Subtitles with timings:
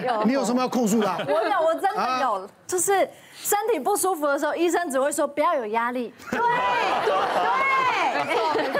[0.00, 0.22] 呢？
[0.24, 1.06] 你有什么要控诉的？
[1.28, 6.12] 我有，我真的有，就是身体不舒服的时候，医生只会说不要有压力。
[6.30, 6.44] 对对
[8.24, 8.72] 对，我跟你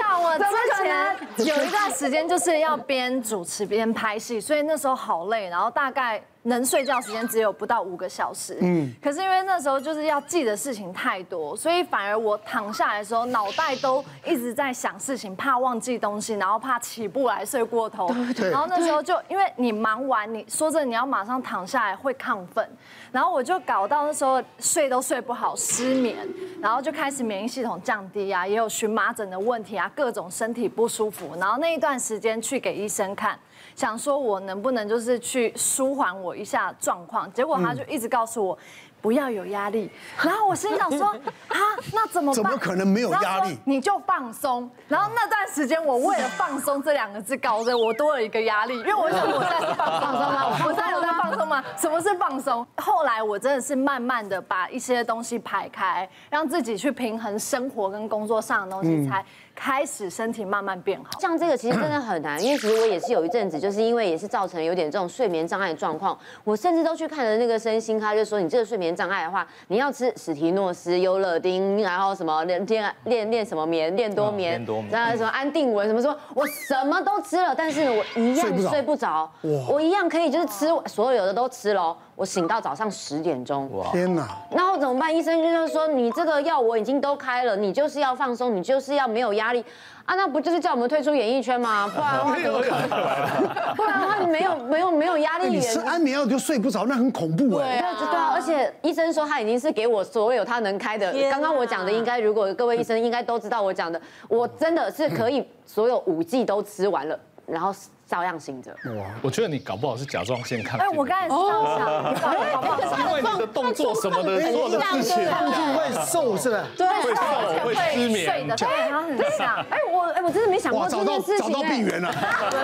[0.00, 0.44] 讲，我之
[0.82, 6.22] 前 有一段时间就是要边主持边拍戏，所以那时候好累，然后大概。
[6.44, 18.08] 能睡觉时间只有不到五个小时，嗯，可是因为那时候就是要记的事情太多，所以反而我躺下来的时候，脑袋都一直在想事情，怕忘记东西，然后怕起不来睡过头，
[18.50, 22.66] 然后那时候就因为你忙完，你说着你要马上躺下来会亢奋，
[23.12, 26.16] 然后我就搞到那时候睡都睡不好，失眠，
[26.62, 33.38] 然后就开始免疫系统降低啊，也有荨麻疹的问题啊，各种身体不舒服，然后那一段时间去给医生看。
[33.80, 37.32] 想说，我能不能就是去舒缓我一下状况？
[37.32, 38.58] 结果他就一直告诉我，
[39.00, 39.90] 不要有压力。
[40.22, 41.08] 然后我心想说，
[41.48, 41.58] 啊，
[41.92, 42.34] 那怎么办？
[42.34, 43.58] 怎么可能没有压力？
[43.64, 44.70] 你就放松。
[44.88, 48.78] 然后那段时间，我为了放松这两个字，搞得我多了一个压力。
[48.80, 50.58] 因为我想，我在放放松吗？
[50.66, 51.64] 我在有在放松吗？
[51.76, 52.66] 什么是放松？
[52.76, 59.24] 后来我真的是慢慢的把一些东西排开，让自己去平衡生活跟工作上的东西，才。
[59.52, 79.30] 开始身体慢慢变好，像这个其实真的很难，因为其实我也是有一阵子，就是因为也是造成有点这种睡眠障碍的状况，我甚至都去看了那个身心科，就说你这个睡眠障碍的话，你要吃史提诺斯、优乐丁，然后什么练练练练什么眠，练多眠，然后什么安定纹，什么说，我什么都吃了，但是我一样睡不着，
[79.68, 81.96] 我一样可以就是吃所有的都吃了。
[82.16, 84.28] 我醒到早上十点钟，天哪！
[84.50, 85.14] 那我怎么办？
[85.14, 89.64] 医生就是说，你这个药我已经都开了，你就是要放松，你就是要没有压力
[90.10, 90.14] 啊！
[90.16, 91.86] 那不就是叫我们退出演艺圈吗？
[91.94, 93.74] 不然的话怎么可能？
[93.76, 97.78] 不然的话你没有没有没有压力，你吃安眠药就睡不着，那很恐怖哎。
[97.78, 101.12] 对啊，对啊，而且医生说他已经是给我所有他能开的。
[101.30, 107.16] 刚刚我讲的应该，如果各位医生应该都知道我讲的，我真的是可以所有五剂都吃完了，
[107.46, 107.72] 然后。
[108.10, 108.72] 照样醒着。
[108.96, 110.80] 哇，我觉得你搞不好是甲状腺亢进。
[110.80, 116.64] 哎，我刚才是这样想，因为你的动作什么的做的事情，亢进会瘦是吧？
[116.76, 117.22] 对，会瘦
[117.64, 118.48] 会失眠。
[118.48, 119.54] 对，他很像。
[119.70, 121.52] 哎，我哎，我真的没想过这件事情。
[121.52, 122.12] 找到病源了，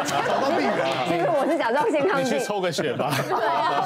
[0.04, 1.06] 找到病源了。
[1.06, 2.24] 其实我是甲状腺亢进。
[2.24, 3.14] 你去抽个血吧。
[3.28, 3.84] 对啊，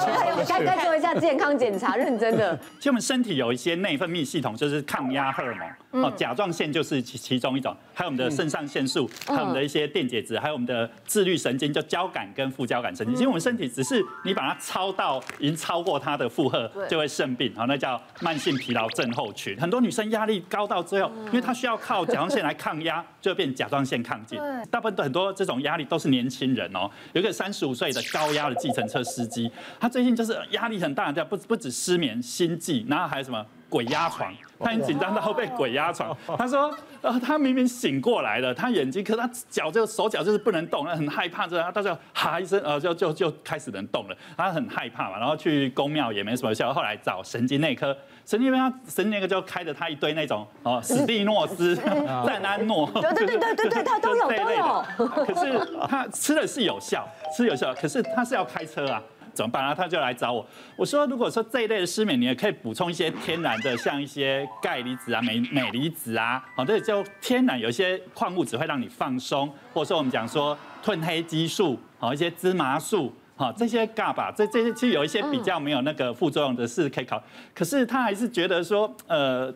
[0.49, 2.57] 该该做一下健康检查，认真的。
[2.79, 6.05] 其实我们身体有一些内分泌系统，就是抗压荷尔蒙。
[6.05, 12.21] 哦，甲状腺就是其其中一种，还有我们的肾上腺素，还有我们的一些电解质，还有我们的自律神经，就交感。
[12.35, 19.59] 跟副交感神经，其实我们身体只是你把它超到已经超过它的负荷，就会生病，好，那叫慢性疲劳症候群。
[19.59, 24.39] 很多女生压力高到最后，因为她需要靠甲状腺来抗压，就会变甲状腺亢进。
[24.71, 26.89] 大部分很多这种压力都是年轻人哦。
[27.13, 29.51] 有一个三十五岁的高压的计程车司机，
[29.81, 33.45] 他最近就是压力很大，不不止失眠、心悸，然后还有什么？
[33.71, 36.15] 鬼压床，他很紧张到被鬼压床。
[36.37, 36.71] 他说，
[37.01, 41.47] 呃，他明明醒过来了，他眼睛，可是他脚就手脚就是不能动，很害怕。
[41.47, 44.17] 这样，他就哈一声，呃，就就就开始能动了。
[44.37, 51.77] 他很害怕嘛，然后去宫庙也没什么效，后来找神经内科，神经内科神经内科就开了他一堆那种哦， 史蒂诺斯、
[52.27, 54.85] 赞安诺，对对对对对，他都有 都有。
[55.25, 59.01] 可是他吃的是有效，吃有效，可是他是要开车啊。
[59.33, 59.75] 怎么办啊？
[59.75, 60.47] 他就来找我。
[60.77, 73.13] 我说，如果说这一类的失眠，你也可以补充一些天然的，像一些钙离子啊、镁镁离子啊，好，这就天然有一些矿物质会让你放松，或者说我们讲说褪黑激素，好，一些芝麻素。
[73.41, 77.23] 好，这些 GABA，这这些其实有一些比较没有那个副作用的是可以考，
[77.55, 79.51] 可是他还是觉得说，呃，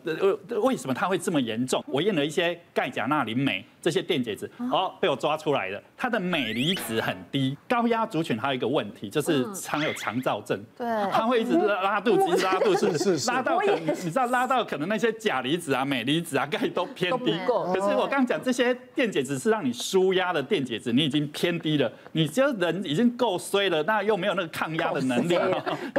[0.63, 1.83] 为什么他会这么严重？
[1.85, 7.55] 我验了一些钙、钾、钠、磷、镁这些电解质，哦，被我抓出来了，它的镁离子很低。
[7.69, 17.37] 高压族群还有一个问题，就是常有肠燥症，对，他会一直拉拉肚子，一直拉肚子， 是是，拉到可能你知道拉到可能那些钾离子啊、镁离子啊、钙都偏低。
[17.47, 23.74] 可是我刚刚讲这些电解质是让你舒压的电解质，你已经偏低了，你就人已经够衰了。
[23.83, 25.37] 那又没有那个抗压的能力，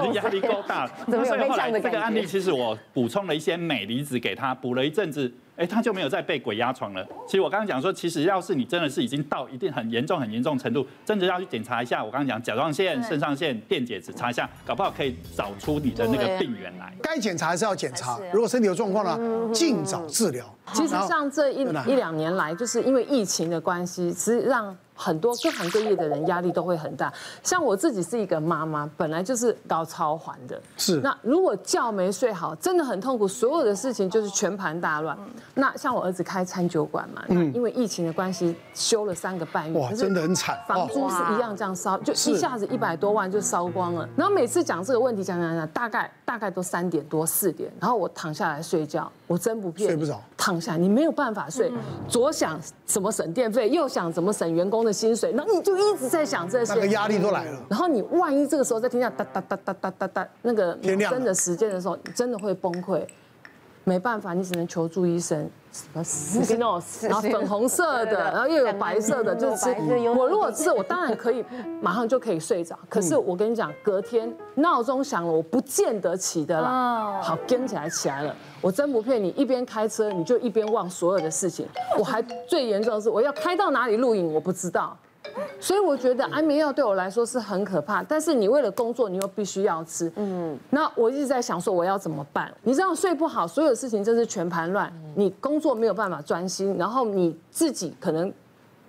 [0.03, 0.87] 你 压力够大。
[1.06, 7.06] 所以后来这个案例，其实我补充了一些镁离子给他，补了一阵子，哎，他就没有再被鬼压床了。
[7.26, 12.04] 其实我刚刚讲说，其实要是你真的是已经到一定很严重、很严重程度，真的要去检查一下。
[12.04, 16.93] 我刚刚讲甲状腺、肾上腺、电解质查一下，搞不好可以找出你的那个病源来。
[17.02, 20.44] 该检查还是要检查，如果身体有状况呢，尽早治疗。
[20.73, 24.77] 其实像这一一两年来，就是因为疫情的关系，其实让。
[24.99, 30.97] 很多各行各业的人压力都会很大，像我自己是一个妈妈，本来就是高超环的，是。
[31.03, 35.15] 那如果觉没睡好，真的很痛苦，所有的事情就是全盘大乱。
[35.53, 44.09] 那像我儿子开餐酒馆嘛，嗯，因为疫情的关系，休了三个半月，哇，真的很惨，房租是一样这样烧，就一下子一百多万就烧光了。
[44.17, 49.13] 然后每次讲这个问题，讲讲讲，大概大概都三点多四点，然后我躺下来睡觉。
[49.26, 51.73] 我真不骗你，睡不着，躺下你没有办法睡，
[52.08, 57.61] 左想怎么省电费，右想怎么省员工的薪水，那你就一直在想这些，那个压力都来了。
[57.69, 60.75] 然后你万一这个时候再听见哒哒哒哒哒哒哒那个
[61.11, 63.05] 真的时间的时候，你真的会崩溃，
[63.88, 65.49] 没办法，你只能求助医生。
[65.71, 69.77] 什么 Skinnos，然后粉红色的，然后又有白色的，就是吃。
[70.09, 71.44] 我如果吃，我当然可以
[71.81, 72.77] 马上就可以睡着。
[72.88, 77.21] 可是我跟你讲，隔天闹钟响了，我不见得起的啦。
[77.23, 78.35] 好，跟起来起来了。
[78.61, 81.69] 我真不骗你，一边开车你就一边忘所有的事情。
[81.97, 84.99] 我还最严重的是，我要开到哪里录影，我不知道。
[85.61, 90.11] 所以我觉得安眠药对我来说是很可怕，但是你为了工作，你又必须要吃。
[90.17, 92.53] 嗯，那我一直在想说我要怎么办？
[92.62, 98.33] 你知道睡不好，所有事情真是全盘乱，你工作没有办法专心，然后你自己可能。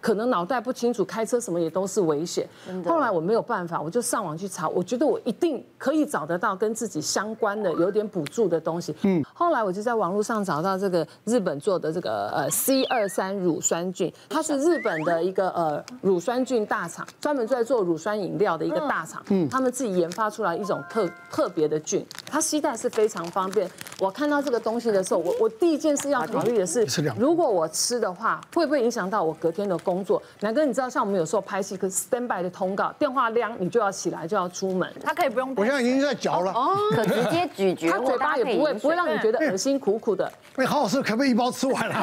[0.08, 2.48] 可能脑袋不清楚，开车什么也都是危险。
[2.86, 8.96] 后来我没有办法，我就上网去查，我觉得我一定可以找得到跟自己相关的有点补助的东西。
[9.02, 19.22] 嗯，后来我就在网络上找到这个日本做的这个呃 C 二三乳酸菌，它是日本的一个呃乳酸菌大厂，专门在做乳酸饮料的一个大厂。
[19.28, 23.70] 嗯，他们自己研发出来一种特特别的菌，它携带是非常方便。
[24.00, 26.88] 我看到这个东西的时候，我我第一件事要考虑的是，
[27.20, 30.22] 如果我吃的话，会不会影响到我隔天的工作？
[30.40, 34.92] 南哥，你知道像我们有时候拍戏，可是 stand by 的通告，电话亮，你就要起来就要出门。
[35.04, 40.32] 他可以不用，我现在已经在嚼了，哦，可直接咀嚼，他嘴巴也不会不会让你觉得恶心苦苦的。
[40.56, 41.96] 哎，好好吃，可不可以一包吃完了？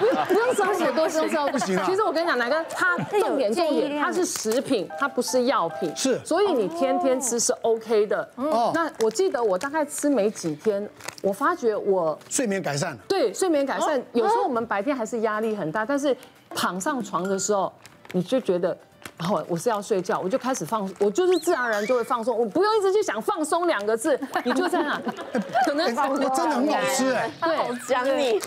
[0.00, 1.78] 不用不用烧血，多烧烧不行。
[1.84, 8.28] 其实我跟你讲，南哥，它重点重点，它是食品，它不是药品，是，所以你天天吃是 OK 的。
[8.36, 10.88] 哦，那我记得我大概吃没几天，
[11.22, 12.98] 我发觉我睡眠改善了。
[13.06, 14.02] 对，睡眠改善。
[14.12, 16.16] 有时候我们白天还是压力很大，但是
[16.54, 17.72] 躺上床的时候，
[18.12, 18.76] 你就觉得，
[19.18, 25.00] 然后我是要睡觉，我就开始放，我就是自然而然就会放松，我不用一直去想放松两个字，你就在那，
[25.66, 28.40] 可能我真的很好吃哎，对，讲你，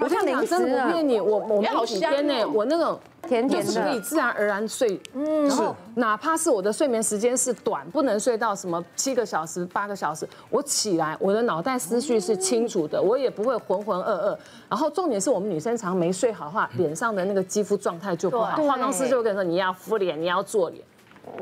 [0.00, 2.98] 我跟你讲真的不骗你，我我没几天呢，我那种。
[3.28, 4.98] 甜甜的，可以自然而然睡。
[5.12, 5.67] 嗯，然后
[5.98, 14.38] 哪怕是我的睡眠时间是短，不能睡到什么七个小时、八个小时，我起来，我的脑袋思绪是清楚的，我也不会浑浑噩噩。
[14.68, 18.56] 然后重点是我们女生常没睡好的话，脸上的那个肌肤状态就不好。
[18.64, 20.82] 化妆师就会跟你说，你要敷脸，你要做脸。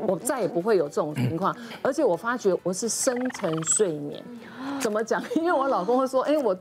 [0.07, 1.55] 我再也不会有这种情况。
[1.83, 4.23] 而且我发觉我是深层睡眠，
[4.79, 5.23] 怎么讲？
[5.35, 6.57] 因为我老公会说，哎，我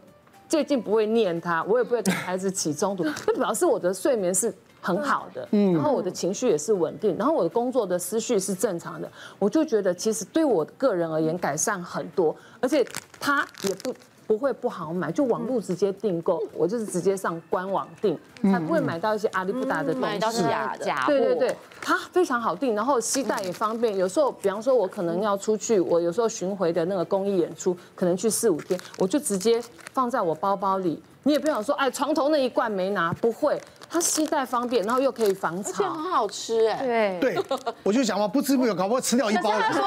[0.46, 4.54] 最近不会念他，我也不会跟孩子起冲突，就表示我的睡眠是。
[4.80, 12.86] 很好的，然后我的情绪也是稳定，然后我的工作的思绪是正常的，我就觉得其实对我个人而言改善很多，而且
[13.18, 13.94] 它也不
[14.26, 29.62] 不会不好买，就网络直接订购，我就是直接上官网订，才不会买到一些阿里不达的东西，买到假的，对对对，它非常好订，然后携带也方便，有时候比方说我可能要出去，我有时候巡回的那个公益演出，可能去四五天，我就直接
[29.92, 33.60] 放在我包包里，你也不想说哎床头那一罐没拿，不会。
[33.88, 37.18] 它携带方便，然后又可以防潮，而且很好吃哎。
[37.20, 37.44] 对对，
[37.82, 39.52] 我就想嘛，不吃不有，搞不好吃掉一包。
[39.58, 39.82] 他说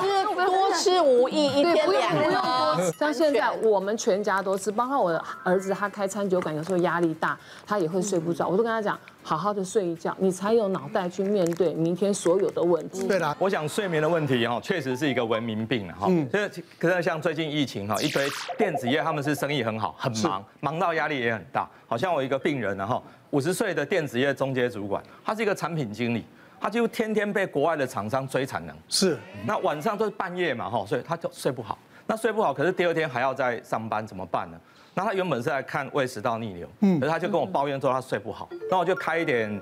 [0.00, 2.76] 吃 多吃无益，一天两包。
[2.98, 8.48] 像现在我们全家都吃，包括我的儿子，他开餐酒馆，有时候压力大，他也会睡不着。
[8.48, 13.06] 我都跟他讲，好好的睡一觉，你才有脑袋去面对明天所有的问题。
[13.06, 16.06] 对啦，我想睡眠的问题哈，确实是一个文明病了哈。
[16.10, 16.28] 嗯。
[16.30, 18.28] 所以可是像最近疫情哈，一堆
[18.58, 21.68] 电子业他们是生意很好，很忙，忙到压力也很大。
[21.88, 23.02] 好像我一个病人然后。
[23.30, 26.24] 五十岁的电子业中阶主管，他是一个产品经理，
[26.60, 28.74] 他就天天被国外的厂商追产能。
[28.88, 31.78] 是，那晚上都是半夜嘛，哈，所以他就睡不好。
[32.06, 34.58] 那睡不好，可是第二天还要再上班，怎么办呢？
[34.94, 38.48] 那他原本是来看胃食道逆流，嗯，可是他就跟我抱怨说他睡不好。
[38.70, 39.60] 那我就开一点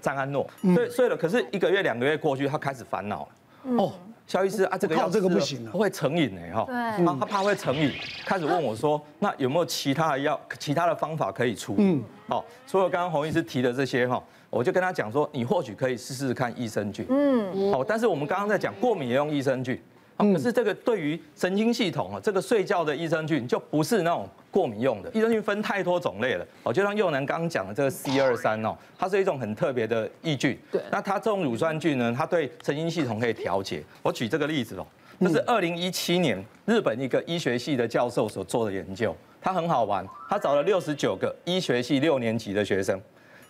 [0.00, 3.76] 赞安诺，睡睡了，可是一个月两个月过去，他开始烦恼了。
[3.78, 3.92] 哦，
[4.28, 6.64] 萧医师啊，这个药这个不行了，会成瘾哎哈。
[6.66, 7.90] 对，他怕会成瘾，
[8.26, 11.74] 开始问我说，那有没有其他的药、其他的方法可以出？
[11.78, 12.04] 嗯。
[12.28, 17.06] 好，除了刚刚洪医师提的这些哈，我就跟他讲说，你或许可以试试看益生菌。
[17.08, 19.80] 嗯，好，但是我们刚刚在讲过敏也用益生菌，
[20.18, 25.08] 可是这个对于神经系统啊，这个睡觉的益生菌就不是那种过敏用的。
[25.10, 30.58] 益生菌分太多种类了，哦，就像佑南刚刚讲的这个 C 二三哦，它是一种很特别的益菌。
[30.72, 33.82] 对，那它这种乳酸菌呢，它对神经系统可以调节。
[34.02, 34.86] 我举这个例子哦，
[35.20, 39.14] 这是二零一七年日本一个医学系的教授所做的研究。
[39.40, 43.00] 他很好玩，他找了六十九个医学系六年级的学生，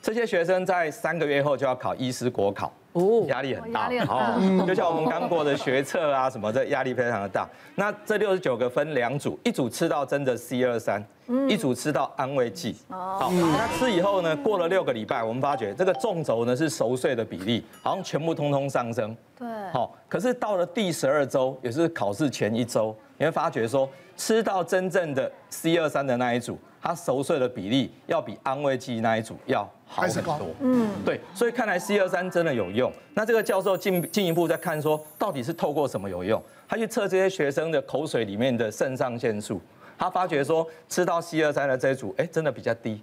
[0.03, 7.49] 这些学生在三个月后就要考医师国考，哦，压力很大，哦，就像我们刚过的学测啊什么这，压力非常的大。
[7.75, 11.03] 那这六十九个分两组，一组吃到真的 C 二三，
[11.49, 12.77] 一组吃到安慰剂。
[12.89, 19.17] 好，那吃以后呢，过了六个礼拜，我们发觉这个纵轴呢是熟睡的比例，好像全部通通上升。
[19.39, 19.49] 对。
[19.73, 30.49] 好，可是到了第十二周，也是考试前一周，你会发觉说，吃到真正的 C 二三的那一组，它熟睡的比例要比安慰剂那一组要好很多。
[30.61, 32.91] 嗯，对，所以看来 C 二三真的有用。
[33.15, 36.43] 那这个教授进进一步在看说，到底是透过什么有用？
[36.67, 39.61] 他去测这些学生的口水里面的肾上腺素，
[39.99, 43.03] 他发觉说吃到 C 二三的这一组，哎，真的比较低。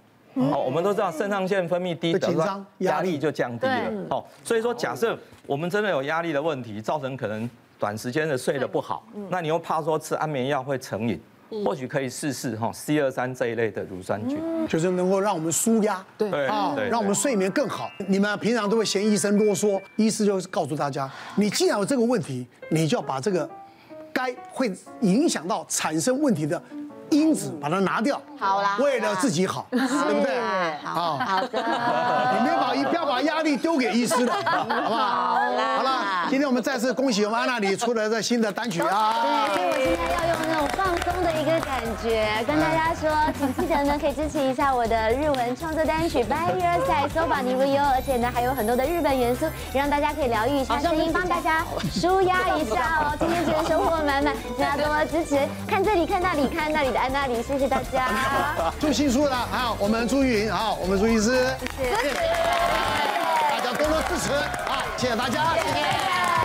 [0.50, 3.90] 好，我们都知道肾上腺分泌低，等于说压力就降低了。
[4.10, 7.48] 好，所以说假设我们真的有压力的问题，造成可能
[7.78, 11.18] 短时间的睡得不好，那你又怕说吃安眠药会成瘾，
[11.64, 14.38] 或许可以试试哈 C 二三这一类的乳酸菌，
[14.68, 16.46] 就是能够让我们舒压，对。
[16.46, 17.90] 啊，让我们睡眠更好。
[18.06, 23.48] 你们平常都会嫌医生啰嗦，医师就告诉大家，你既然有这个问题，你就要把这个
[24.12, 26.62] 该会影响到产生问题的。
[27.18, 30.38] 因子把它拿掉，好啦，为了自己好，对不对？
[30.84, 31.64] 好，好的。
[32.34, 35.34] 你们要把不要把压力丢给医师了，好不好？
[35.34, 39.48] 好啦，今天我们再次恭喜我们安娜里出了这新的单曲啊！
[39.54, 40.35] 对，所以我现在要用
[41.15, 53.15] 松的一个感觉跟大家说，请记得呢可以支持一下我的日文创作单曲《By Your Side》，SOBA にいるよ，而且呢还有很多的日本元素，让大家可以疗愈一下声音，帮大家舒压一下哦。
[53.19, 55.37] 今天觉得收获满满，大家多多支持，
[55.67, 57.01] 看这里，看那里，看那里的。
[57.01, 58.09] 安娜里，谢谢大家。
[58.79, 62.13] 祝新书的，好，我们祝玉云，好，我们祝医师，谢谢，
[63.49, 64.31] 大家多多支持，
[64.67, 66.44] 好，谢谢大家，谢谢。